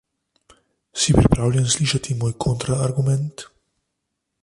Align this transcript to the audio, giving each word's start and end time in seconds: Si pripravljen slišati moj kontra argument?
Si 1.01 1.13
pripravljen 1.17 1.69
slišati 1.73 2.17
moj 2.25 2.35
kontra 2.47 2.81
argument? 2.89 3.45